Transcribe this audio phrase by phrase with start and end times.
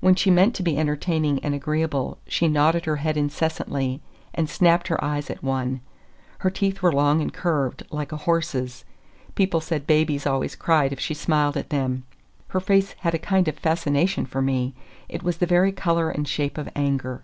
[0.00, 4.02] When she meant to be entertaining and agreeable, she nodded her head incessantly
[4.34, 5.80] and snapped her eyes at one.
[6.40, 8.84] Her teeth were long and curved, like a horse's;
[9.34, 12.02] people said babies always cried if she smiled at them.
[12.48, 14.74] Her face had a kind of fascination for me;
[15.08, 17.22] it was the very color and shape of anger.